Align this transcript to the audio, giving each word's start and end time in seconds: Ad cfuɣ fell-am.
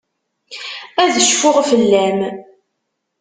Ad 1.03 1.15
cfuɣ 1.27 1.57
fell-am. 1.69 2.19